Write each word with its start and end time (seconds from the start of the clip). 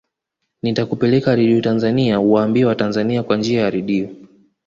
nitakupeleka 0.63 1.35
radio 1.35 1.61
tanzania 1.61 2.19
uwaambie 2.19 2.65
watanzania 2.65 3.23
kwa 3.23 3.37
njia 3.37 3.61
ya 3.61 3.69
radio 3.69 4.09